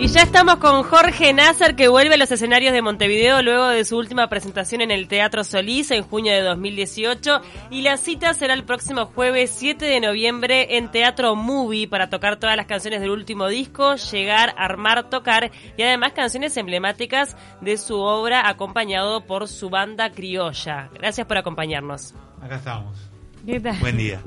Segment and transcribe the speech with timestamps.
[0.00, 3.84] Y ya estamos con Jorge Nasser que vuelve a los escenarios de Montevideo luego de
[3.84, 7.40] su última presentación en el Teatro Solís en junio de 2018
[7.70, 12.36] y la cita será el próximo jueves 7 de noviembre en Teatro Movie para tocar
[12.36, 17.98] todas las canciones del último disco, llegar, armar, tocar y además canciones emblemáticas de su
[17.98, 20.90] obra acompañado por su banda criolla.
[20.94, 22.14] Gracias por acompañarnos.
[22.40, 22.96] Acá estamos.
[23.44, 23.78] ¿Qué tal?
[23.80, 24.20] Buen día.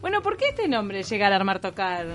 [0.00, 2.06] Bueno, ¿por qué este nombre, llegar, armar, tocar?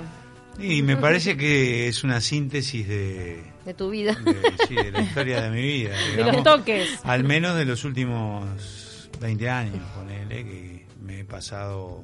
[0.60, 4.14] Y me parece que es una síntesis de, de tu vida.
[4.16, 4.36] de,
[4.68, 5.96] sí, de la historia de mi vida.
[6.16, 7.00] De los toques.
[7.04, 12.04] Al menos de los últimos 20 años, ponele, que me he pasado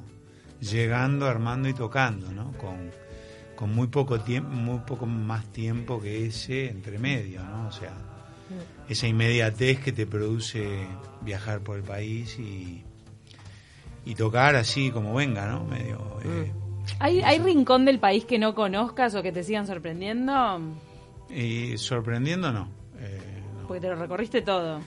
[0.60, 2.52] llegando, armando y tocando, ¿no?
[2.54, 2.90] Con,
[3.54, 7.68] con muy poco tiempo, muy poco más tiempo que ese entre medio, ¿no?
[7.68, 7.92] O sea,
[8.88, 10.86] esa inmediatez que te produce
[11.20, 12.82] viajar por el país y,
[14.04, 15.64] y tocar así como venga, ¿no?
[15.64, 16.18] Medio...
[16.24, 16.52] eh,
[16.98, 20.60] ¿Hay, ¿Hay rincón del país que no conozcas o que te sigan sorprendiendo?
[21.30, 22.68] y sorprendiendo, no.
[22.98, 23.68] Eh, no.
[23.68, 24.80] Porque te lo recorriste todo.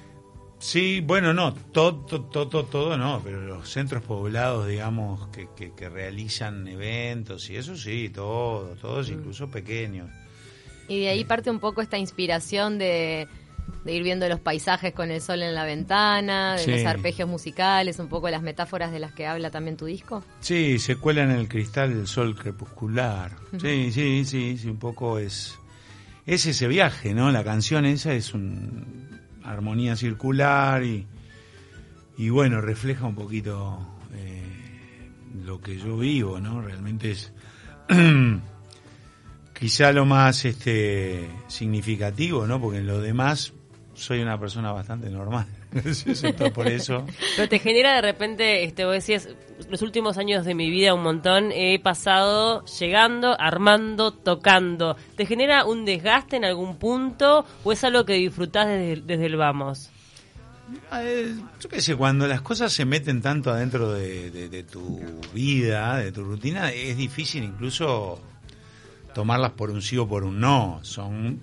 [0.60, 5.74] Sí, bueno, no, todo, todo, todo, todo no, pero los centros poblados, digamos, que, que,
[5.74, 10.10] que realizan eventos y eso sí, todo, todos incluso pequeños.
[10.88, 13.28] Y de ahí parte un poco esta inspiración de,
[13.84, 16.72] de ir viendo los paisajes con el sol en la ventana, de Sí.
[16.72, 20.24] los arpegios musicales, un poco las metáforas de las que habla también tu disco.
[20.40, 23.32] Sí, se cuela en el cristal el sol crepuscular.
[23.60, 25.58] Sí, sí, sí, sí, un poco es,
[26.28, 27.32] es ese viaje, ¿no?
[27.32, 28.84] La canción esa es una
[29.44, 31.08] armonía circular y,
[32.18, 33.80] y bueno, refleja un poquito
[34.14, 34.44] eh,
[35.44, 36.62] lo que yo vivo, ¿no?
[36.62, 37.34] Realmente es
[39.60, 42.60] quizá lo más este significativo, ¿no?
[42.62, 43.54] Porque en lo demás
[44.02, 45.46] soy una persona bastante normal.
[46.54, 47.06] Por eso.
[47.36, 49.30] Pero te genera de repente, este, vos decías,
[49.70, 54.98] los últimos años de mi vida un montón he pasado llegando, armando, tocando.
[55.16, 59.38] ¿Te genera un desgaste en algún punto o es algo que disfrutás desde, desde el
[59.38, 59.90] vamos?
[60.94, 65.00] Eh, Yo qué sé, cuando las cosas se meten tanto adentro de, de- de tu
[65.34, 68.22] vida, de tu rutina, es difícil incluso
[69.14, 70.80] tomarlas por un sí o por un no.
[70.84, 71.40] Son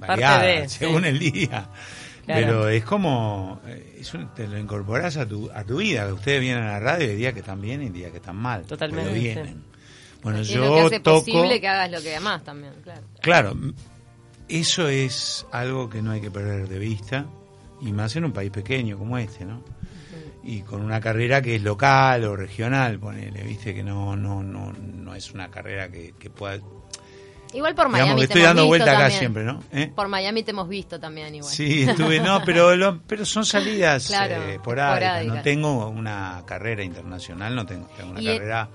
[0.00, 1.08] de, según sí.
[1.08, 1.68] el día.
[2.26, 2.46] Claro.
[2.46, 6.06] Pero es como, eh, es un- te lo incorporas a tu, a tu vida.
[6.12, 8.36] Ustedes vienen a la radio y hay días que están bien y días que están
[8.36, 8.62] mal.
[8.64, 9.10] Totalmente.
[9.10, 9.64] Pero vienen.
[10.22, 11.20] Bueno, es yo lo que hace toco...
[11.24, 13.00] posible que hagas lo que amás también, claro.
[13.22, 13.56] Claro,
[14.48, 17.26] eso es algo que no hay que perder de vista,
[17.80, 19.64] y más en un país pequeño como este, ¿no?
[20.44, 24.72] Y con una carrera que es local o regional, ponele, viste que no no no
[24.72, 26.58] no es una carrera que, que pueda...
[27.52, 29.18] Igual por Digamos Miami que te estoy hemos dando vuelta acá también.
[29.18, 29.62] siempre, ¿no?
[29.72, 29.92] ¿Eh?
[29.94, 31.52] Por Miami te hemos visto también igual.
[31.52, 34.60] Sí, estuve, no, pero lo- pero son salidas Claro, eh.
[35.26, 38.68] No tengo una carrera internacional, no tengo, tengo una Y- carrera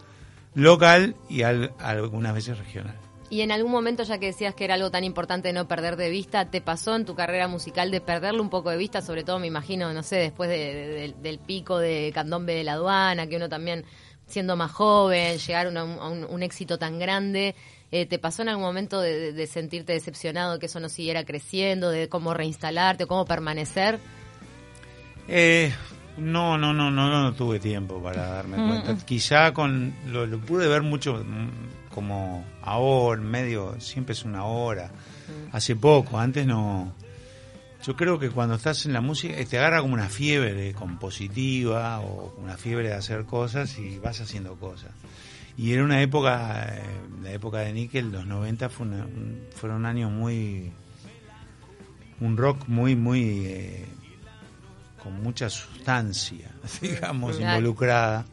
[0.54, 2.96] local y al- algunas veces regional.
[3.30, 5.96] Y en algún momento, ya que decías que era algo tan importante de no perder
[5.96, 9.02] de vista, ¿te pasó en tu carrera musical de perderlo un poco de vista?
[9.02, 12.64] Sobre todo, me imagino, no sé, después de- de- del- del pico de Candombe de
[12.64, 13.84] la aduana, que uno también,
[14.28, 17.56] siendo más joven, llegar a un, a un- un éxito tan grande.
[17.92, 22.10] Eh, ¿Te pasó en algún momento de, sentirte decepcionado que eso no siguiera creciendo, de
[22.10, 24.00] cómo reinstalarte cómo permanecer?
[25.28, 25.74] Eh,
[26.18, 28.96] no, no, no, no, no tuve tiempo para darme cuenta.
[29.06, 34.92] Quizá con lo, lo pude ver mucho mm, como ahora, medio, siempre es una hora.
[35.52, 36.94] Hace poco, antes no.
[37.86, 42.00] Yo creo que cuando estás en la música eh, te agarra como una fiebre compositiva
[42.02, 44.92] o una fiebre de hacer cosas y vas haciendo cosas.
[45.58, 46.82] Y era una época, eh,
[47.24, 50.72] la época de Nickel, los 90 fue una- un- fueron años muy,
[52.20, 53.86] un rock muy, muy eh,
[55.02, 56.50] con mucha sustancia,
[56.82, 58.26] digamos, involucrada.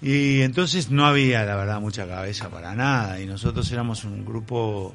[0.00, 3.20] Y entonces no había, la verdad, mucha cabeza para nada.
[3.20, 4.94] Y nosotros éramos un grupo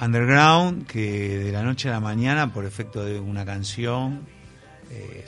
[0.00, 4.20] underground que de la noche a la mañana, por efecto de una canción
[4.90, 5.24] eh,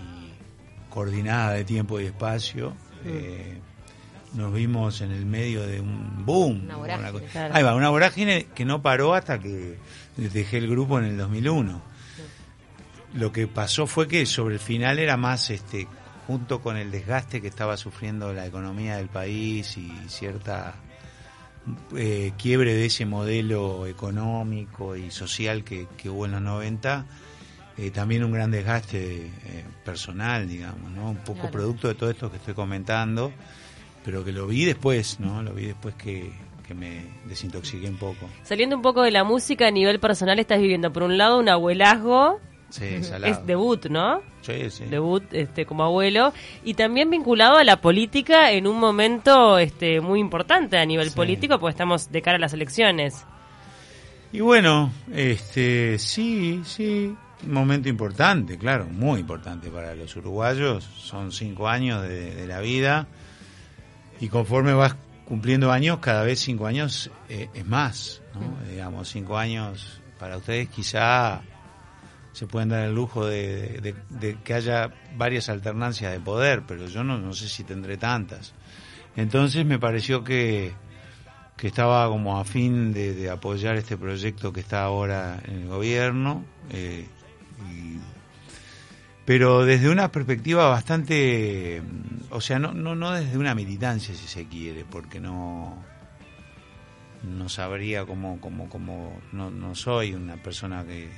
[0.00, 2.72] y coordinada de tiempo y espacio,
[3.04, 3.60] eh,
[4.36, 6.64] nos vimos en el medio de un boom.
[6.64, 7.54] Una vorágine, cosa- claro.
[7.54, 9.76] Ahí va, una vorágine que no paró hasta que
[10.16, 11.82] dejé el grupo en el 2001
[13.14, 15.86] lo que pasó fue que sobre el final era más este
[16.26, 20.74] junto con el desgaste que estaba sufriendo la economía del país y cierta
[21.96, 27.06] eh, quiebre de ese modelo económico y social que, que hubo en los 90
[27.78, 31.52] eh, también un gran desgaste eh, personal digamos no un poco Claro.
[31.52, 33.32] producto de todo esto que estoy comentando
[34.06, 36.30] pero que lo vi después no lo vi después que,
[36.66, 40.60] que me desintoxiqué un poco Saliendo un poco de la música a nivel personal, estás
[40.60, 43.32] viviendo por un lado un abuelazgo, sí, salado.
[43.34, 44.22] es debut, ¿no?
[44.42, 44.84] Sí, sí.
[44.84, 46.32] debut este como abuelo
[46.64, 51.16] y también vinculado a la política en un momento este muy importante a nivel Sí.
[51.16, 53.24] político porque estamos de cara a las elecciones.
[54.32, 57.14] Y bueno, este, sí, sí,
[57.44, 60.84] un momento importante, claro, muy importante para los uruguayos.
[60.84, 63.06] Son cinco años de, de la vida
[64.20, 64.96] y conforme vas
[65.26, 68.68] cumpliendo años, cada vez cinco años eh, es más, ¿no?
[68.70, 71.42] Digamos, cinco años para ustedes quizá
[72.32, 76.86] se pueden dar el lujo de, de- de que haya varias alternancias de poder, pero
[76.86, 78.52] yo no, no sé si tendré tantas.
[79.16, 80.72] Entonces me pareció que,
[81.56, 85.68] que estaba como a fin de, de apoyar este proyecto que está ahora en el
[85.68, 87.06] gobierno, eh,
[87.70, 87.98] y-
[89.26, 91.82] pero desde una perspectiva bastante,
[92.30, 95.84] o sea, no, no, no desde una militancia si se quiere, porque no,
[97.24, 101.10] no sabría cómo, cómo, cómo no, no soy una persona que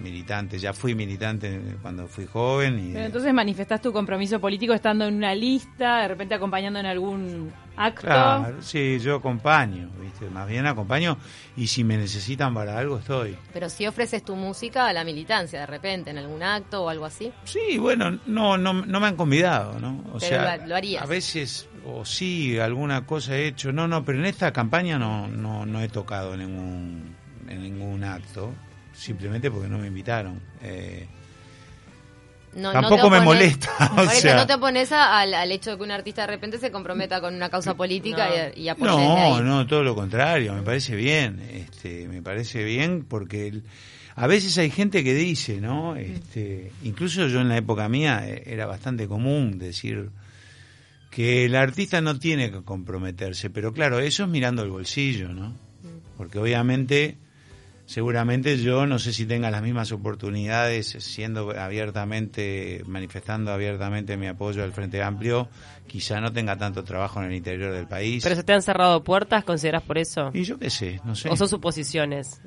[0.00, 5.06] militante, ya fui militante cuando fui joven y Pero entonces manifestás tu compromiso político estando
[5.06, 8.02] en una lista, de repente acompañando en algún acto.
[8.02, 10.28] Claro, sí, yo acompaño, ¿viste?
[10.30, 11.16] Más bien acompaño
[11.56, 13.36] y si me necesitan para algo estoy.
[13.52, 17.04] Pero si ofreces tu música a la militancia de repente en algún acto o algo
[17.06, 17.32] así.
[17.44, 20.00] Sí, bueno, no, no, no me han convidado, ¿no?
[20.12, 21.02] O Pero sea, lo- lo harías.
[21.02, 23.72] a veces, o sí, alguna cosa he hecho.
[23.72, 27.14] No, no, pero en esta campaña no, no, no he tocado ningún,
[27.48, 28.52] en ningún acto,
[29.00, 30.40] simplemente porque no me invitaron.
[30.62, 31.06] Eh,
[32.54, 34.34] No, Tampoco no me opones- molesta, o sea.
[34.36, 37.32] no te opones al, al hecho de que un artista de repente se comprometa con
[37.34, 38.34] una causa política No.
[38.56, 39.32] y, y apoye desde ahí.
[39.34, 43.62] No, no, todo lo contrario, me parece bien, este, me parece bien porque el-
[44.16, 45.94] a veces hay gente que dice, ¿no?
[45.96, 50.10] Este, incluso yo en la época mía eh, era bastante común decir
[51.10, 55.54] que el artista no tiene que comprometerse, pero claro, eso es mirando el bolsillo, ¿no?
[56.16, 57.16] Porque obviamente,
[57.90, 64.62] seguramente yo no sé si tenga las mismas oportunidades siendo abiertamente, manifestando abiertamente mi apoyo
[64.62, 65.48] al Frente Amplio,
[65.88, 68.22] quizá no tenga tanto trabajo en el interior del país.
[68.22, 70.30] ¿Pero se te han cerrado puertas, consideras por eso?
[70.32, 71.30] Y yo qué sé, no sé.
[71.30, 72.40] ¿O son suposiciones?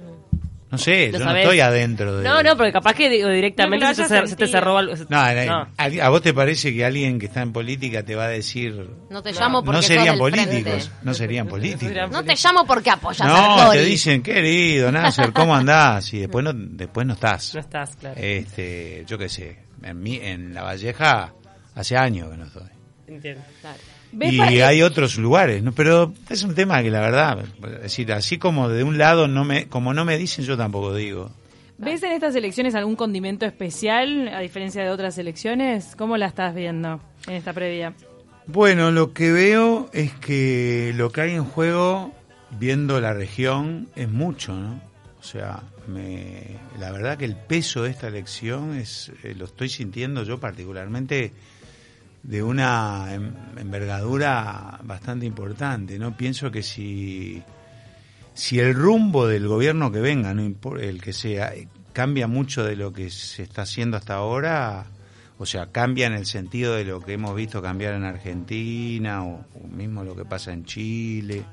[0.74, 2.24] No sé, ¿Lo yo no estoy adentro de...
[2.28, 4.96] No, no, porque capaz que digo, directamente No, se, te, se cerró algo.
[5.08, 5.68] No, a- No.
[5.78, 8.90] ¿a, a vos te parece que alguien que está en política te va a decir...
[9.12, 12.10] No te llamo porque No serían políticos, no serían políticos.
[12.12, 16.12] No te llamo porque apoyas a No, te dicen, querido Nasser, ¿cómo andás?
[16.16, 17.54] Y después no, después no estás.
[17.54, 18.16] No estás, claro.
[18.20, 21.34] Este, yo qué sé, en, mi, en La Valleja
[21.75, 22.64] hace años que no estoy.
[23.08, 23.44] Entiendo.
[23.62, 23.78] Claro.
[24.13, 25.71] ¿Ves Y pa- hay otros lugares, ¿no?
[25.71, 27.44] Pero es un tema que la verdad,
[27.75, 30.94] es decir, así como de un lado no me, como no me dicen, yo tampoco
[30.95, 31.31] digo.
[31.80, 35.95] ¿Ves en estas elecciones algún condimento especial, a diferencia de otras elecciones?
[35.98, 37.94] ¿Cómo la estás viendo en esta previa?
[38.45, 42.13] Bueno, lo que veo es que lo que hay en juego,
[42.51, 44.80] viendo la región, es mucho, ¿no?
[45.19, 49.69] O sea, me, la verdad que el peso de esta elección es, eh, lo estoy
[49.69, 51.31] sintiendo yo particularmente
[52.24, 56.16] de una em- envergadura bastante importante, ¿no?
[56.16, 57.44] Pienso que si,
[58.34, 62.64] si el rumbo del gobierno que venga, no impor- el que sea, eh, cambia mucho
[62.64, 64.86] de lo que se está haciendo hasta ahora,
[65.38, 69.46] o sea, cambia en el sentido de lo que hemos visto cambiar en Argentina o,
[69.75, 71.44] mismo lo que pasa en Chile,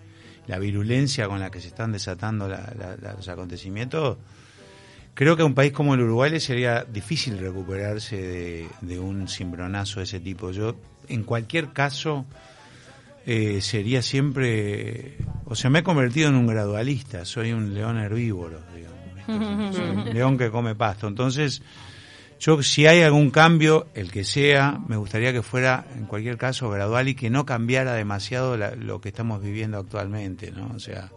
[0.47, 2.73] la virulencia con la que se están desatando la-
[3.03, 4.19] la- los acontecimientos,
[5.21, 9.29] creo que a un país como el Uruguay le sería difícil recuperarse de, de un
[9.29, 10.51] cimbronazo de ese tipo.
[10.51, 10.77] Yo,
[11.09, 12.25] en cualquier caso,
[13.27, 18.61] eh, sería siempre, o sea, me he convertido en un gradualista, soy un león herbívoro,
[18.75, 18.99] digamos,
[19.77, 21.07] soy un león que come pasto.
[21.07, 21.61] Entonces,
[22.41, 26.71] yo si hay algún cambio, el que sea, me gustaría que fuera en cualquier caso
[26.71, 30.73] gradual y que no cambiara demasiado la- lo que estamos viviendo actualmente, ¿no?
[30.75, 31.11] O sea,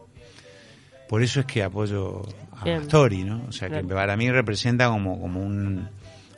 [1.13, 2.23] por eso es que apoyo
[2.59, 2.77] a Bien.
[2.81, 3.45] Astori, ¿no?
[3.47, 5.87] O sea, que para mí representa como, como un-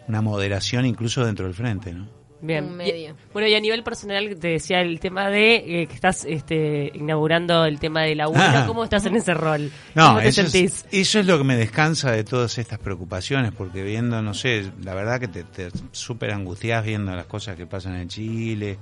[0.10, 2.10] una moderación incluso dentro del frente, ¿no?
[2.41, 2.65] Bien.
[2.65, 3.12] Un medio.
[3.12, 6.91] Y- bueno, y a nivel personal te decía el tema de eh, que estás este,
[6.94, 8.65] inaugurando el tema de la Ah.
[8.67, 9.72] ¿Cómo estás en ese rol?
[9.96, 10.84] No, ¿Cómo te eso sentís?
[10.84, 14.70] es, eso es lo que me descansa de todas estas preocupaciones, porque viendo, no sé,
[14.84, 18.77] la verdad que te, te súper angustias viendo las cosas que pasan en Chile.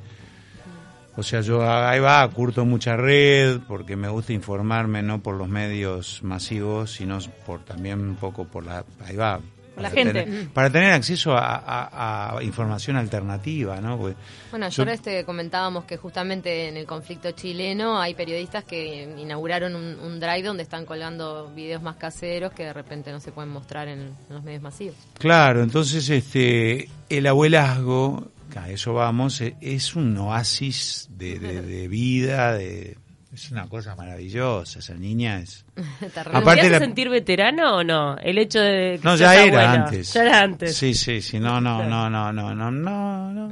[1.16, 5.48] O sea, yo ahí va, curto mucha red, porque me gusta informarme no por los
[5.48, 8.84] medios masivos, sino por también un poco por la...
[9.06, 9.40] Ahí va.
[9.76, 10.24] La gente.
[10.24, 13.98] tener- para tener acceso a, a- a información alternativa, ¿no?
[13.98, 14.16] Porque
[14.52, 19.76] Bueno, yo- ayer este, comentábamos que justamente en el conflicto chileno hay periodistas que inauguraron
[19.76, 23.50] un, un drive donde están colgando videos más caseros que de repente no se pueden
[23.52, 24.96] mostrar en, en los medios masivos.
[25.18, 28.28] Claro, entonces este el abuelazgo,
[28.60, 32.98] a eso vamos, e- es un oasis de, de- de vida, de,
[33.34, 35.66] es una cosa maravillosa, esa niña es...
[36.32, 38.18] Aparte ¿Te hace la- sentir veterano o no?
[38.18, 40.14] El hecho de que No, ya era antes.
[40.14, 40.76] Ya era antes.
[40.76, 43.48] Sí, sí, sí, no, no, no, no, no, no, no, no,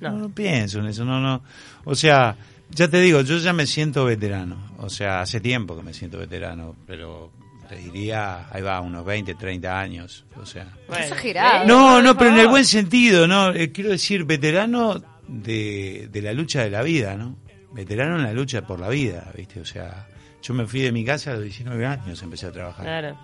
[0.00, 0.10] No.
[0.18, 1.42] no pienso en eso, no, no.
[1.84, 2.36] O sea,
[2.70, 6.18] ya te digo, yo ya me siento veterano, o sea, hace tiempo que me siento
[6.18, 7.30] veterano, pero
[7.74, 10.24] te diría, ahí va, unos 20, 30 años.
[10.40, 10.66] O sea.
[10.88, 11.64] Bueno, Exagerado.
[11.66, 13.50] No, no, pero en el buen sentido, ¿no?
[13.50, 17.36] Eh, quiero decir, veterano de, de la lucha de la vida, ¿no?
[17.72, 19.60] Veterano en la lucha por la vida, ¿viste?
[19.60, 20.06] O sea,
[20.42, 22.84] yo me fui de mi casa a los 19 años, empecé a trabajar.
[22.84, 23.18] Claro.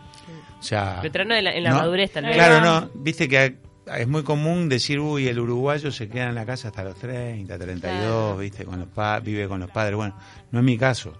[0.58, 1.76] O sea, Veterano de la- en la ¿no?
[1.76, 2.34] madurez vez.
[2.34, 3.56] Claro, no, viste que
[3.96, 7.58] es muy común decir, uy, el uruguayo se queda en la casa hasta los 30,
[7.58, 8.36] 32, Claro.
[8.38, 9.96] viste, con los pa- vive con los padres.
[9.96, 10.14] Bueno,
[10.50, 11.12] no es mi caso.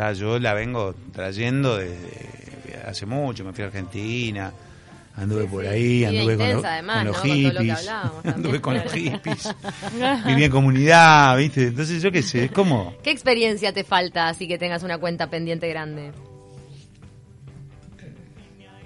[0.00, 4.50] Está, yo la vengo trayendo desde hace mucho, me fui a Argentina,
[5.14, 7.22] anduve por ahí, anduve con, los- además, con los ¿no?
[7.22, 7.86] Con todo lo que hippies,
[8.34, 9.54] anduve con los hippies,
[10.26, 12.94] viví en comunidad, viste, entonces yo qué sé, es como...
[13.02, 16.12] ¿Qué experiencia te falta así que tengas una cuenta pendiente grande?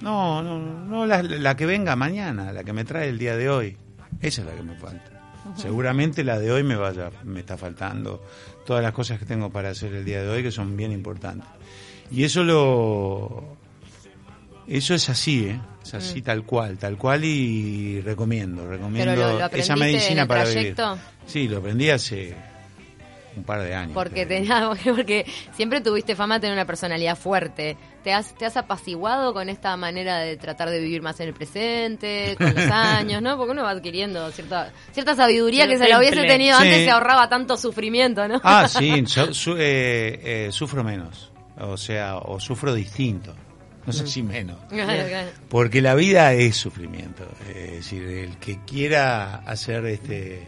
[0.01, 3.49] No, no, no, la, la que venga mañana, la que me trae el día de
[3.49, 3.77] hoy.
[4.21, 5.13] Esa es la que me falta.
[5.57, 8.23] Seguramente la de hoy me vaya, me está faltando
[8.67, 11.47] todas las cosas que tengo para hacer el día de hoy que son bien importantes.
[12.11, 13.57] Y eso lo
[14.67, 15.61] eso es así, ¿eh?
[15.83, 19.15] Es así tal cual, tal cual y recomiendo, recomiendo Mm.
[19.17, 20.75] Pero lo- lo esa medicina en el para vivir.
[21.27, 22.35] Sí, lo aprendí hace
[23.37, 23.93] un par de años.
[23.95, 27.77] Porque, tenía, porque siempre tuviste fama de tener una personalidad fuerte.
[28.03, 31.35] ¿Te has, ¿Te has apaciguado con esta manera de tratar de vivir más en el
[31.35, 33.37] presente, con los años, no?
[33.37, 36.65] Porque uno va adquiriendo cierta, cierta sabiduría que se la hubiese tenido Sí.
[36.65, 38.41] antes se ahorraba tanto sufrimiento, ¿no?
[38.45, 41.33] Ah, sí, yo su- eh, eh, sufro menos.
[41.59, 43.35] O sea, o sufro distinto.
[43.87, 44.57] No sé si menos.
[45.49, 47.25] Porque la vida es sufrimiento.
[47.55, 50.43] Es decir, el que quiera hacer este.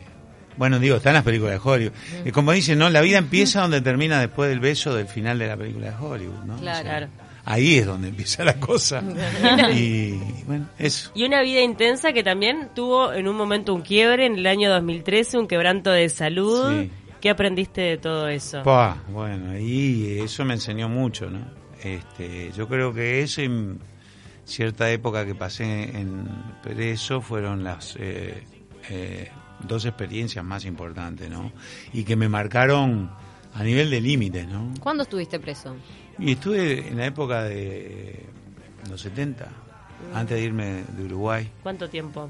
[0.56, 1.92] Bueno, digo, están las películas de Hollywood.
[2.24, 2.90] Eh, como dicen, ¿no?
[2.90, 6.44] La vida empieza donde termina después del beso del final de la película de Hollywood,
[6.44, 6.56] ¿no?
[6.56, 6.84] Claro.
[6.84, 7.08] Claro.
[7.44, 9.02] ahí es donde empieza la cosa.
[9.74, 10.12] y
[10.46, 11.10] bueno, eso.
[11.14, 14.70] Y una vida intensa que también tuvo en un momento un quiebre en el año
[14.70, 16.82] 2013, un quebranto de salud.
[16.82, 16.90] Sí.
[17.20, 18.62] ¿Qué aprendiste de todo eso?
[19.08, 21.40] Bueno, y eso me enseñó mucho, ¿no?
[21.82, 23.78] Este, yo creo que eso y
[24.44, 25.64] cierta época que pasé
[25.98, 26.28] en
[26.62, 28.44] preso fueron las eh,
[28.90, 31.52] eh, dos experiencias más importantes, ¿no?
[31.92, 33.10] Y que me marcaron
[33.54, 34.72] a nivel de límites, ¿no?
[34.80, 35.76] ¿Cuándo estuviste preso?
[36.18, 38.26] Y estuve en la época de
[38.88, 39.48] los 70,
[40.14, 41.50] antes de irme de Uruguay.
[41.62, 42.28] ¿Cuánto tiempo?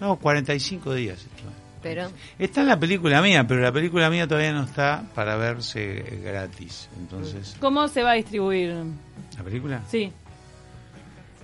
[0.00, 1.50] No, 45 días estuve.
[1.82, 6.20] Pero, Está en la película mía, pero la película mía todavía no está para verse
[6.22, 6.88] gratis.
[6.96, 8.72] Entonces, ¿Cómo se va a distribuir?
[9.36, 9.82] ¿la película?
[9.88, 10.12] Sí.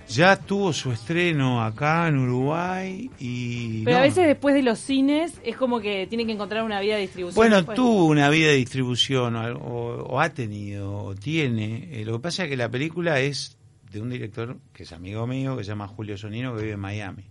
[0.09, 3.83] Ya tuvo su estreno acá en Uruguay y...
[3.83, 6.95] Pero a veces después de los cines es como que tienen que encontrar una vía
[6.95, 7.35] de distribución.
[7.35, 7.75] Bueno, después.
[7.75, 11.89] tuvo una vida de distribución o ha tenido, o tiene.
[11.91, 13.59] Eh, lo que pasa es que la película es
[13.91, 16.79] de un director que es amigo mío, que se llama Julio Sonino, que vive en
[16.79, 17.25] Miami.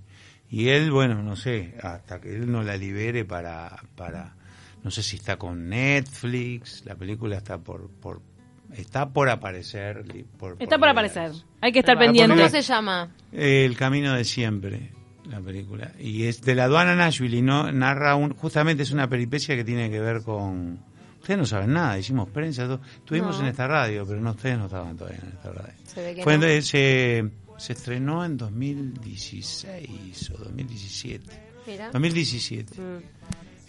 [0.49, 3.82] Y él, bueno, no sé, hasta que él no la libere para...
[3.97, 4.37] para
[4.85, 7.90] no sé si está con Netflix, la película está por...
[7.90, 8.23] por
[8.76, 10.04] está por aparecer.
[10.38, 11.32] Por, Está por aparecer.
[11.60, 12.37] Hay que estar pendiente.
[12.37, 13.10] ¿cómo se llama?
[13.32, 14.92] El camino de siempre,
[15.28, 15.92] la película.
[15.98, 19.64] Y es de la aduana Nashville y no narra un, justamente es una peripecia que
[19.64, 20.78] tiene que ver con...
[21.20, 22.80] Ustedes no saben nada, hicimos prensa, todo.
[22.96, 23.42] estuvimos No.
[23.42, 25.75] en esta radio, pero no ustedes no estaban todavía en esta radio.
[25.84, 26.62] Se ve que Fue en- no.
[26.62, 31.25] se, se estrenó en 2016 o 2017.
[31.66, 31.90] Mira.
[31.92, 32.80] 2017.
[32.80, 32.98] Mm.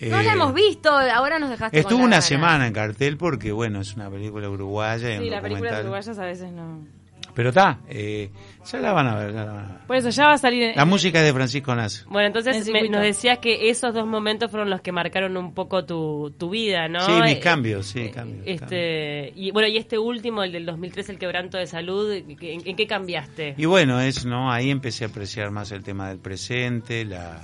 [0.02, 2.22] No Eh, la hemos visto, ahora nos dejaste Estuvo una gana.
[2.22, 6.52] semana en cartel porque, bueno, es una película uruguaya Sí, las películas uruguayas a veces
[6.52, 7.00] no.
[7.36, 8.32] Pero está, eh,
[8.70, 9.78] ya la van a ver, ya la van a ver.
[9.88, 10.64] Por eso ya va a salir.
[10.64, 12.06] en- La música es de Francisco Nazo.
[12.10, 12.98] Bueno, entonces En me- circuito.
[12.98, 16.88] nos decías que esos dos momentos fueron los que marcaron un poco tu, tu vida,
[16.90, 17.00] ¿no?
[17.02, 18.44] Sí, mis Eh, cambios, sí, eh, cambios.
[18.46, 22.76] Este, y bueno, y este último, el del 2003, el quebranto de salud, ¿en, en
[22.76, 23.54] qué cambiaste?
[23.58, 24.52] Y bueno, es, ¿no?
[24.52, 27.42] Ahí empecé a apreciar más el tema del presente, la,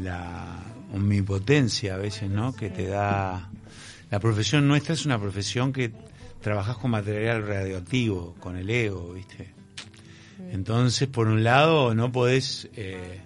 [0.00, 0.58] la
[0.92, 2.54] omnipotencia a veces, ¿no?
[2.54, 3.50] Que te da...
[4.10, 5.92] La profesión nuestra es una profesión que
[6.40, 9.52] trabajas con material radioactivo, con el ego, ¿viste?
[10.50, 12.68] Entonces, por un lado, no podés...
[12.76, 13.20] eh,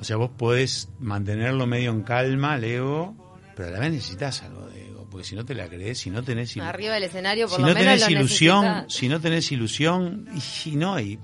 [0.00, 3.14] o sea, vos podés mantenerlo medio en calma, el ego,
[3.56, 6.10] pero a la vez necesitas algo de ego, porque si no te la crees, si
[6.10, 6.56] no tenés...
[6.56, 8.92] ilu- Arriba del escenario, por si lo no menos tenés lo ilusión, necesitas.
[8.94, 11.18] si no tenés ilusión, y si no, y,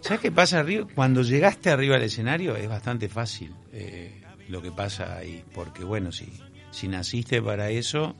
[0.00, 0.86] ¿sabes qué pasa arriba?
[0.94, 6.12] Cuando llegaste arriba del escenario es bastante fácil eh, lo que pasa ahí, porque bueno,
[6.12, 6.26] si,
[6.70, 8.14] si naciste para eso,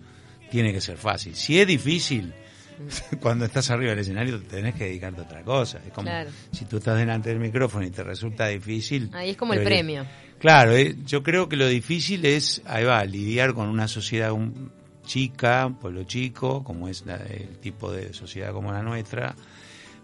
[0.50, 1.34] tiene que ser fácil.
[1.34, 2.32] Si es difícil,
[3.20, 5.78] cuando estás arriba del escenario te tenés que dedicarte a otra cosa.
[5.86, 6.30] Es como Claro.
[6.52, 9.10] si tú estás delante del micrófono y te resulta difícil.
[9.12, 10.04] Ahí es como el premio.
[10.38, 14.70] Claro, eh, yo creo que lo difícil es, ahí va, lidiar con una sociedad un-
[15.06, 19.36] chica, pueblo chico, como es la- el tipo de sociedad como la nuestra,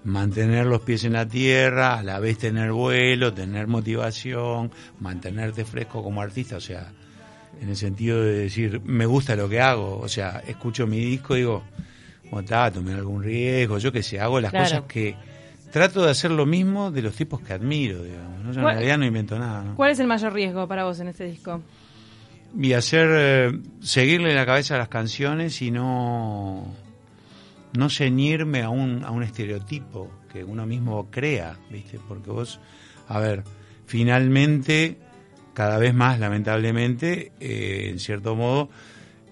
[0.04, 6.02] mantener los pies en la tierra, a la vez tener vuelo, tener motivación, mantenerte fresco
[6.02, 6.90] como artista, o sea,
[7.60, 11.36] en el sentido de decir, me gusta lo que hago, o sea, escucho mi disco
[11.36, 11.62] y digo,
[12.28, 12.70] ¿cómo está?
[12.70, 14.64] Tomé algún riesgo, yo qué sé, hago las Claro.
[14.64, 15.14] cosas que
[15.70, 18.40] trato de hacer lo mismo de los tipos que admiro, digamos.
[18.42, 18.52] ¿no?
[18.52, 19.74] Yo en ¿Cuál- realidad no invento nada, ¿no?
[19.76, 21.62] ¿Cuál es el mayor riesgo para vos en este disco?
[22.58, 26.66] Y hacer, eh, seguirle la cabeza a las canciones y no,
[27.76, 31.98] no ceñirme a un, a un estereotipo que uno mismo crea, ¿viste?
[32.06, 32.60] Porque vos,
[33.08, 33.44] a ver,
[33.86, 34.98] finalmente,
[35.54, 38.70] cada vez más, lamentablemente, eh, en cierto modo,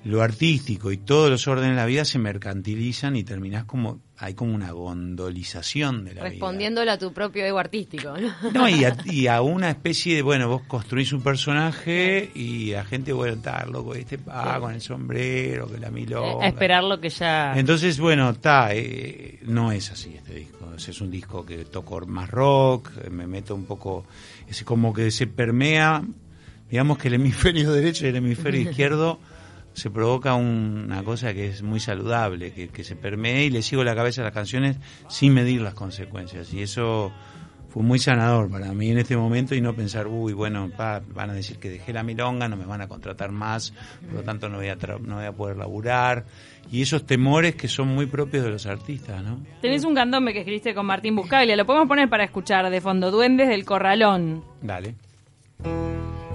[0.05, 4.35] lo artístico y todos los órdenes de la vida se mercantilizan y terminás como, hay
[4.35, 6.31] como una gondolización de la vida.
[6.31, 8.15] Respondiéndole a tu propio ego artístico.
[8.19, 8.31] ¿no?
[8.53, 12.85] No, y a, y a una especie de, bueno, vos construís un personaje y la
[12.85, 16.45] gente, bueno, está loco, este pa, con el sombrero, que la milonga.
[16.45, 17.55] A esperar lo que ya...
[17.57, 20.71] Entonces, bueno, está, eh, no es así este disco.
[20.77, 24.05] Es un disco que toco más rock, me meto un poco,
[24.47, 26.03] es como que se permea,
[26.71, 29.19] digamos que el hemisferio derecho y el hemisferio izquierdo
[29.73, 33.63] se provoca un- una cosa que es muy saludable, que, que se permee y le
[33.63, 34.77] sigo la cabeza a las canciones
[35.09, 36.53] sin medir las consecuencias.
[36.53, 37.13] Y eso
[37.69, 41.31] fue muy sanador para mí en este momento y no pensar, uy, bueno, pa, van
[41.31, 43.73] a decir que dejé la milonga, no me van a contratar más,
[44.07, 46.25] por lo tanto no voy a, tra- no voy a poder laburar.
[46.73, 49.39] Y esos temores que son muy propios de los artistas, ¿no?
[49.63, 53.13] Tenés un candombe que escribiste con Martín Buscaglia, lo podemos poner para escuchar de fondo,
[53.13, 54.43] Duendes del Corralón.
[54.61, 54.97] Dale.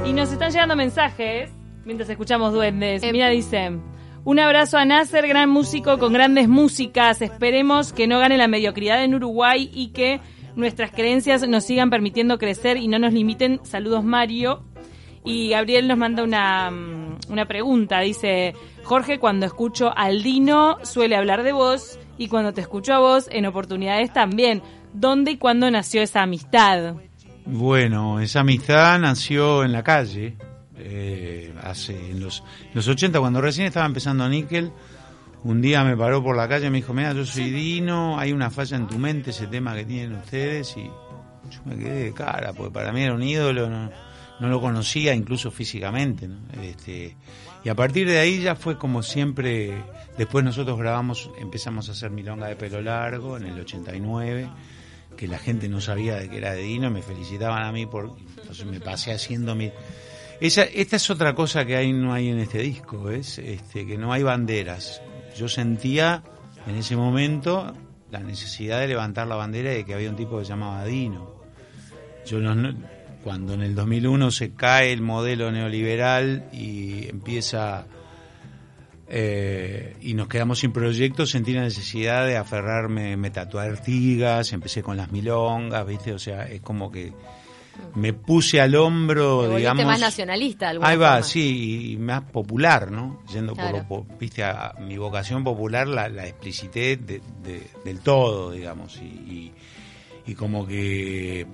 [0.06, 1.52] Y nos están llegando mensajes
[1.86, 3.04] mientras escuchamos Duendes.
[3.04, 3.80] Eh, Mira, dice...
[4.26, 7.22] Un abrazo a Nasser, gran músico con grandes músicas.
[7.22, 10.20] Esperemos que no gane la mediocridad en Uruguay y que
[10.56, 13.60] nuestras creencias nos sigan permitiendo crecer y no nos limiten.
[13.64, 14.64] Saludos, Mario.
[15.24, 18.00] Y Gabriel nos manda una, mm, una pregunta.
[18.00, 23.00] Dice, Jorge, cuando escucho al Dino suele hablar de vos y cuando te escucho a
[23.00, 24.64] vos en oportunidades también.
[24.92, 26.96] ¿Dónde y cuándo nació esa amistad?
[27.46, 30.36] Bueno, esa amistad nació en la calle,
[30.78, 34.72] eh, hace en los, en los 80, cuando recién estaba empezando Nickel.
[35.44, 38.32] Un día me paró por la calle y me dijo, mira, yo soy Dino, hay
[38.32, 42.14] una falla en tu mente, ese tema que tienen ustedes, y yo me quedé de
[42.14, 43.92] cara, porque para mí era un ídolo, no,
[44.40, 46.40] no lo conocía incluso físicamente, ¿no?
[46.64, 47.16] Este,
[47.64, 49.84] y a partir de ahí ya fue como siempre,
[50.18, 54.50] después nosotros grabamos, empezamos a hacer Milonga de pelo largo en el 89,
[55.18, 58.16] que la gente no sabía de que era de Dino, me felicitaban a mí por,
[58.38, 59.72] entonces me pasé haciendo mi...
[60.42, 63.40] Esa, esta es otra cosa que hay, no hay en este disco, ¿ves?
[63.40, 65.02] Este, que no hay banderas.
[65.38, 66.24] Yo sentía
[66.68, 67.74] en ese momento
[68.12, 71.34] la necesidad de levantar la bandera de que había un tipo que se llamaba Dino.
[72.26, 72.74] Yo no-
[73.24, 77.88] cuando en el 2001 se cae el modelo neoliberal y empieza
[79.08, 84.82] eh, y nos quedamos sin proyectos, sentí la necesidad de aferrarme, me tatué Artigas, empecé
[84.82, 86.14] con las milongas, ¿viste?
[86.14, 87.14] O sea, es como que
[87.96, 89.86] me puse al hombro, Te digamos.
[89.86, 90.74] más nacionalista.
[90.74, 91.24] de Ahí va, forma.
[91.24, 93.22] sí, y más popular, ¿no?
[93.32, 93.86] Yendo Claro.
[93.88, 98.52] por, lo viste, a, a mi vocación popular la, la explicité de- de- del todo,
[98.52, 99.54] digamos, y, y,
[100.28, 101.46] y como que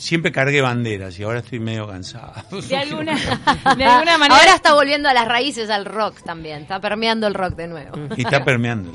[0.00, 2.32] siempre cargué banderas y ahora estoy medio cansado.
[2.68, 3.14] De alguna,
[3.76, 4.40] de alguna manera...
[4.40, 6.62] Ahora está volviendo a las raíces al rock también.
[6.62, 7.96] Está permeando el rock de nuevo.
[8.16, 8.92] y está permeando.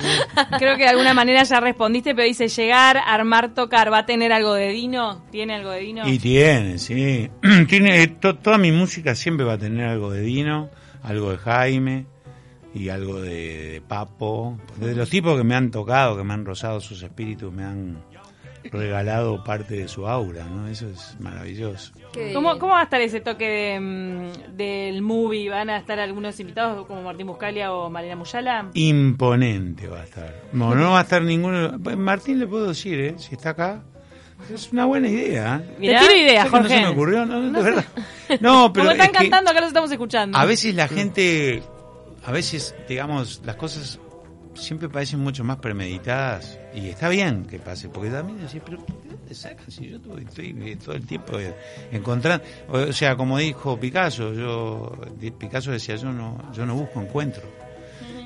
[0.57, 3.93] Creo que de alguna manera ya respondiste, pero dice llegar, armar, tocar.
[3.93, 5.23] ¿Va a tener algo de Dino?
[5.31, 6.07] ¿Tiene algo de Dino?
[6.07, 7.29] Y tiene, sí.
[7.69, 10.69] tiene eh, to- toda mi música siempre va a tener algo de Dino,
[11.03, 12.07] algo de Jaime
[12.73, 14.57] y algo de, de Papo.
[14.77, 18.03] De los tipos que me han tocado, que me han rozado sus espíritus, me han
[18.71, 20.67] regalado parte de su aura, ¿no?
[20.67, 21.91] Eso es maravilloso.
[22.33, 22.57] ¿Cómo.
[22.59, 25.49] ¿Cómo va a estar ese toque de, mm, del movie?
[25.49, 28.69] ¿Van a estar algunos invitados como Martín Buscalia o Marina Muyala?
[28.73, 30.33] Imponente va a estar.
[30.53, 31.77] No, no va a estar ninguno.
[31.97, 33.15] Martín le puedo decir, ¿eh?
[33.17, 33.83] Si está acá.
[34.53, 35.61] Es una buena idea.
[35.63, 35.75] ¿eh?
[35.79, 36.75] Te tiro ideas, ¿Sabes que no Jorge.
[36.75, 37.25] se me ocurrió?
[37.25, 37.85] No, de verdad.
[38.41, 40.37] No, pero Como están es que- cantando, acá los estamos escuchando.
[40.37, 41.63] A veces la gente,
[42.25, 43.99] a veces, digamos, las cosas
[44.55, 49.09] siempre parecen mucho más premeditadas y está bien que pase, porque también decís, pero ¿de
[49.09, 49.69] dónde sacan?
[49.69, 51.55] Si yo estoy eh, todo el tiempo eh,
[51.91, 54.91] encontrando, o sea, como dijo Picasso, yo
[55.37, 57.64] Picasso decía, yo no yo no busco encuentro.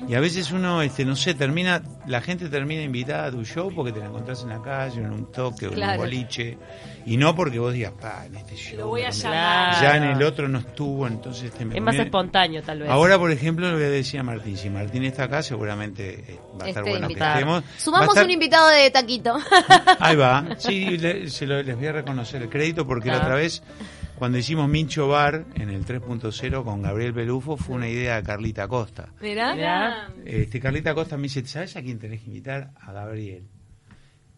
[0.08, 3.70] Y a veces uno, este, no sé, termina, la gente termina invitada a tu show
[3.74, 5.98] porque te la encontrás en la calle, en un toque, o en un Claro.
[6.00, 6.58] boliche,
[7.06, 8.78] y no porque vos digas, pa, en este show.
[8.80, 9.80] Lo voy a llamar.
[9.82, 12.90] Ya en el otro no estuvo, entonces este, me Es más espontáneo, tal vez.
[12.90, 16.38] Ahora, por ejemplo, le voy a decir a Martín, si Martín está acá, seguramente eh,
[16.60, 17.32] va a estar Este bueno invitado.
[17.34, 17.64] que estemos.
[17.78, 19.36] Sumamos estar- un invitado de taquito.
[20.00, 23.22] Ahí va, sí, le- se lo- les voy a reconocer el crédito porque la Ah.
[23.22, 23.62] otra vez,
[24.20, 28.68] cuando hicimos Mincho Bar en el 3.0 con Gabriel Belufo, fue una idea de Carlita
[28.68, 29.08] Costa.
[29.22, 29.54] Mirá.
[29.54, 30.10] Mirá.
[30.26, 32.70] Este, Carlita Costa me dice, ¿sabes a quién tenés que invitar?
[32.82, 33.44] A Gabriel.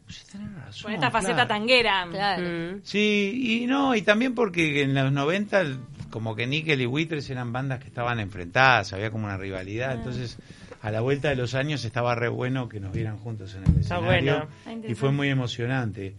[0.05, 2.07] Pues tenés razón, Con esta faceta tanguera.
[2.09, 2.47] Claro.
[2.77, 2.81] Mm.
[2.85, 5.65] Sí, y no, y también porque en los 90
[6.11, 10.39] como que Nickel y Buitres eran bandas que estaban enfrentadas, había como una rivalidad, entonces
[10.81, 13.81] a la vuelta de los años estaba re bueno que nos vieran juntos en el
[13.81, 14.89] Está escenario bueno.
[14.89, 16.15] y fue muy emocionante.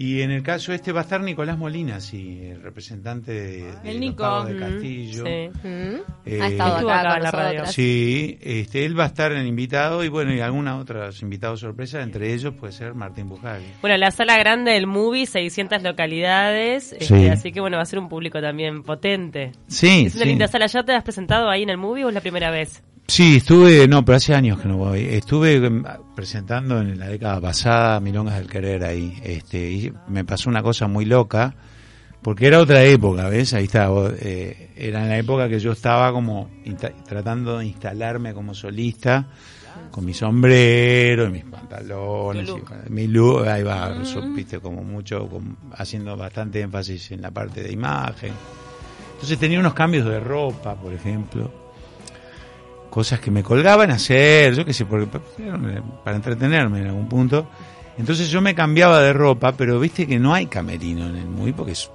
[0.00, 3.90] Y en el caso este va a estar Nicolás Molina, sí, el representante de, de
[3.90, 4.44] El Nico.
[4.44, 5.24] De Mm, Castillo.
[5.26, 5.68] sí.
[5.68, 5.94] Mm.
[6.24, 7.66] Eh, ha estado acá, en la radio.
[7.66, 12.00] Sí, este, él va a estar en invitado y bueno, y algunos otros invitados sorpresa,
[12.00, 13.64] entre ellos puede ser Martín Bujari.
[13.80, 17.26] Bueno, la sala grande del movie, 600 localidades, este, Sí.
[17.26, 19.50] así que bueno, va a ser un público también potente.
[19.66, 20.28] Sí, Es una sí.
[20.30, 20.66] linda sala.
[20.66, 22.84] ¿Ya te has presentado ahí en el movie o es la primera vez?
[23.10, 25.00] Sí, estuve, no, pero hace años que no voy.
[25.00, 25.82] Estuve em,
[26.14, 29.18] presentando en la década pasada Milongas del Querer ahí.
[29.24, 31.54] Este, y me pasó una cosa muy loca,
[32.20, 33.54] porque era otra época, ¿ves?
[33.54, 33.88] Ahí está,
[34.20, 36.50] eh, era en la época que yo estaba como
[37.06, 39.26] tratando de instalarme como solista,
[39.90, 42.46] con mi sombrero y mis pantalones,
[42.86, 47.30] y mi look, ahí va, yo, viste, como mucho, como haciendo bastante énfasis en la
[47.30, 48.34] parte de imagen.
[49.14, 51.67] Entonces tenía unos cambios de ropa, por ejemplo
[52.90, 55.06] cosas que me colgaban a hacer, yo qué sé, porque
[56.04, 57.46] para entretenerme en algún punto.
[57.98, 61.52] Entonces yo me cambiaba de ropa, pero viste que no hay camerino en el movie
[61.52, 61.90] porque es-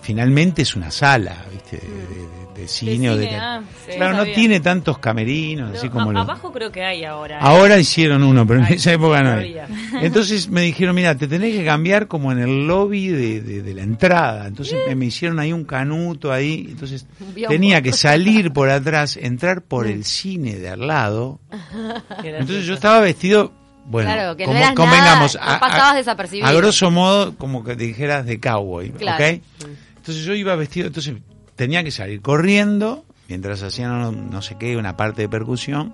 [0.00, 4.16] finalmente es una sala, viste, de, de- de cine o de cine, ah, sí, claro,
[4.16, 7.34] no tiene tantos camerinos, así como a- los- abajo creo que hay ahora.
[7.36, 7.40] ¿eh?
[7.42, 9.66] Ahora hicieron uno, pero en esa época no todavía.
[10.00, 13.74] Entonces me dijeron, mira, te tenés que cambiar como en el lobby de, de- de
[13.74, 14.46] la entrada.
[14.46, 16.66] Entonces me, me hicieron ahí un canuto ahí.
[16.70, 17.06] Entonces
[17.48, 21.40] tenía que salir por atrás, entrar por el cine de al lado.
[22.22, 23.52] Entonces yo estaba vestido,
[23.86, 26.46] bueno, Claro, que no como eras convengamos, nada, no pasabas desapercibido.
[26.48, 29.22] a grosso modo como que dijeras de cowboy, Claro.
[29.24, 29.42] ¿ok?
[29.96, 31.14] Entonces yo iba vestido, entonces
[31.56, 35.92] tenía que salir corriendo mientras hacían no, no sé qué, una parte de percusión.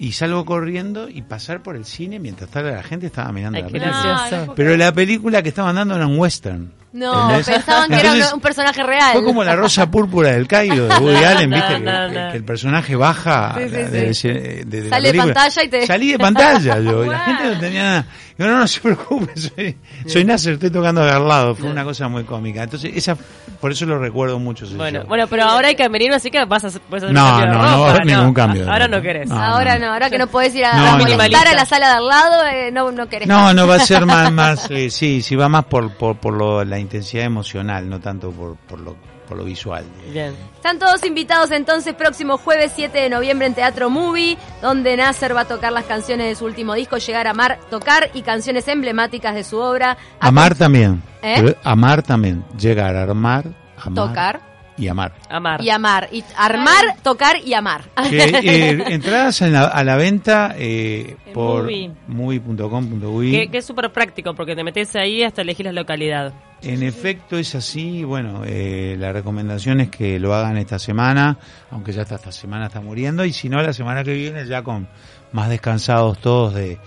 [0.00, 3.64] Y salgo corriendo y pasar por el cine mientras tal la gente estaba mirando Ay,
[3.64, 4.00] la película.
[4.04, 4.52] gracioso.
[4.54, 6.72] Pero la película que estaban dando era un western.
[6.90, 7.46] No, ¿entendés?
[7.46, 9.12] pensaban que era un, personaje real.
[9.12, 11.74] Fue como la rosa púrpura del Cairo de Woody Allen, ¿viste?
[11.74, 12.30] que, no, que- no.
[12.30, 14.28] que el personaje baja Sí, sí, de, sí.
[14.28, 17.82] de- Sale de pantalla y te- Salí de pantalla yo, y la gente no tenía
[17.82, 18.06] nada.
[18.38, 21.56] Yo, no, no se preocupe, soy, soy Nasser, estoy tocando de al lado.
[21.56, 22.62] Fue una cosa muy cómica.
[22.62, 23.16] Entonces, esa,
[23.60, 24.64] por eso lo recuerdo mucho.
[24.76, 25.08] Bueno, show.
[25.08, 27.58] bueno, pero ahora hay camerino, así que vas a hacer, puedes hacer No, no, no
[27.80, 29.28] va a haber ningún cambio Ahora no querés.
[29.30, 32.46] Ahora no, ahora que no podés ir a, a a la sala de al lado,
[32.46, 33.26] eh, no, no querés.
[33.26, 36.32] No, no va a ser más, más eh, sí, sí va más por, por, por
[36.32, 38.96] lo, la intensidad emocional, no tanto por, por lo,
[39.28, 39.84] por lo visual.
[40.12, 40.34] Bien.
[40.54, 45.42] Están todos invitados entonces próximo jueves 7 de noviembre en Teatro Movie, donde Nasser va
[45.42, 49.34] a tocar las canciones de su último disco, Llegar a Amar, tocar y canciones emblemáticas
[49.34, 49.96] de su obra.
[50.20, 51.02] Amar también.
[51.22, 51.54] ¿Eh?
[51.64, 52.44] Amar también.
[52.58, 53.44] Llegar a armar,
[53.76, 54.47] amar Tocar
[54.78, 55.12] y amar.
[55.28, 55.62] Amar.
[55.62, 56.08] y amar.
[56.12, 57.82] Y armar, tocar y amar.
[58.08, 61.68] Que, eh, entradas en la- a la venta eh, por
[62.06, 63.32] movie.com.uy.
[63.32, 66.32] Que, que es súper práctico porque te metes ahí hasta elegir la localidad.
[66.62, 71.38] En efecto es así, bueno, eh, la recomendación es que lo hagan esta semana,
[71.70, 74.62] aunque ya está, esta semana está muriendo, y si no, la semana que viene ya
[74.62, 74.88] con
[75.30, 76.78] más descansados todos de,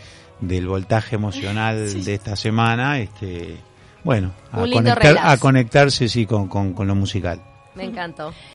[0.41, 3.55] del voltaje emocional de esta semana, este,
[4.03, 7.39] bueno, a, conectar, a conectarse sí con, con, con lo musical.
[7.81, 8.31] Me encantó.